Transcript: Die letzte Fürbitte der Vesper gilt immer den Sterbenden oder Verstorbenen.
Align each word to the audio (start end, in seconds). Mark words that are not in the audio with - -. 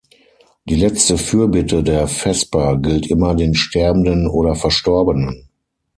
Die 0.65 0.75
letzte 0.77 1.15
Fürbitte 1.15 1.83
der 1.83 2.07
Vesper 2.07 2.75
gilt 2.79 3.05
immer 3.11 3.35
den 3.35 3.53
Sterbenden 3.53 4.27
oder 4.27 4.55
Verstorbenen. 4.55 5.47